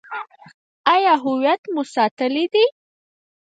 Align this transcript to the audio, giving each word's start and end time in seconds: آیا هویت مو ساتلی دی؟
آیا 0.93 1.13
هویت 1.23 1.61
مو 1.73 1.81
ساتلی 1.93 2.45
دی؟ 2.53 2.65